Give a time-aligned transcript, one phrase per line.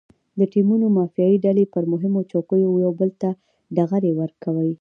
[0.39, 3.29] د ټیمونو مافیایي ډلې پر مهمو چوکیو یو بل ته
[3.75, 4.73] ډغرې ورکوي.